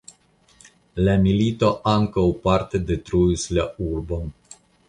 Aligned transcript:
La 1.07 1.13
milito 1.25 1.69
ankaŭ 1.93 2.25
parte 2.49 2.83
detruis 2.93 3.49
la 3.59 3.71
urbon. 3.93 4.37